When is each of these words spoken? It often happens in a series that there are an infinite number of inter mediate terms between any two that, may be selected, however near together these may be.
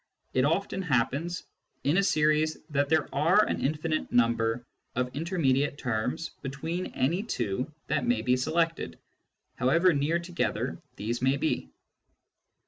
It 0.33 0.45
often 0.45 0.81
happens 0.81 1.43
in 1.83 1.97
a 1.97 2.01
series 2.03 2.57
that 2.71 2.89
there 2.89 3.07
are 3.13 3.45
an 3.45 3.63
infinite 3.63 4.11
number 4.11 4.65
of 4.95 5.15
inter 5.15 5.37
mediate 5.37 5.77
terms 5.77 6.31
between 6.41 6.87
any 6.95 7.21
two 7.21 7.71
that, 7.85 8.07
may 8.07 8.23
be 8.23 8.35
selected, 8.35 8.97
however 9.57 9.93
near 9.93 10.17
together 10.17 10.81
these 10.95 11.21
may 11.21 11.37
be. 11.37 11.69